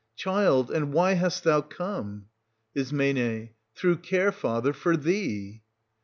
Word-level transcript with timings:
Child, 0.15 0.71
and 0.71 0.91
why 0.93 1.13
hast 1.13 1.43
thou 1.43 1.61
come} 1.61 2.25
Is. 2.73 2.89
Through 2.89 3.97
care, 3.97 4.31
father, 4.31 4.73
for 4.73 4.97
thee. 4.97 5.61